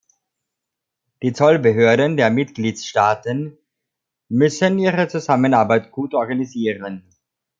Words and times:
Die 1.21 1.31
Zollbehörden 1.31 2.17
der 2.17 2.31
Mitgliedstaaten 2.31 3.59
müssen 4.29 4.79
ihre 4.79 5.07
Zusammenarbeit 5.07 5.91
gut 5.91 6.15
organisieren. 6.15 7.07